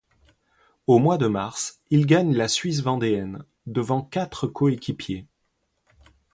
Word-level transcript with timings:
Au 0.87 0.97
mois 0.97 1.19
de 1.19 1.27
mars, 1.27 1.79
il 1.91 2.07
gagne 2.07 2.33
La 2.35 2.47
Suisse 2.47 2.81
Vendéenne, 2.81 3.45
devant 3.67 4.01
quatre 4.01 4.47
coéquipiers. 4.47 5.27